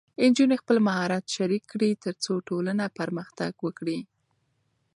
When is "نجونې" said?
0.29-0.55